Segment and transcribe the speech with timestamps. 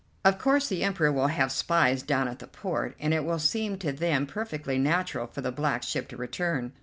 [0.25, 3.77] Of course the Emperor will have spies down at the port, and it will seem
[3.77, 6.73] to them perfectly natural for the black ship to return.